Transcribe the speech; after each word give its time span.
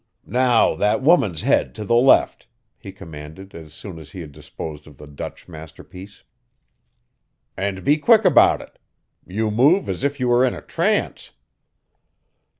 "Now 0.25 0.73
that 0.77 1.03
woman's 1.03 1.41
head 1.41 1.75
to 1.75 1.85
the 1.85 1.93
left," 1.93 2.47
he 2.79 2.91
commanded 2.91 3.53
as 3.53 3.71
soon 3.71 3.99
as 3.99 4.13
he 4.13 4.21
had 4.21 4.31
disposed 4.31 4.87
of 4.87 4.97
the 4.97 5.05
Dutch 5.05 5.47
masterpiece. 5.47 6.23
"And 7.55 7.83
be 7.83 7.99
quick 7.99 8.25
about 8.25 8.63
it. 8.63 8.79
You 9.27 9.51
move 9.51 9.87
as 9.87 10.03
if 10.03 10.19
you 10.19 10.27
were 10.27 10.43
in 10.43 10.55
a 10.55 10.61
trance." 10.63 11.33